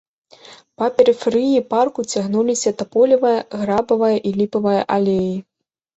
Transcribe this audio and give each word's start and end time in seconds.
Па 0.81 0.87
перыферыі 1.01 1.59
парку 1.75 2.01
цягнуліся 2.13 2.69
таполевая, 2.79 3.37
грабавая 3.67 4.13
і 4.31 4.37
ліпавая 4.43 4.79
алеі. 4.97 5.33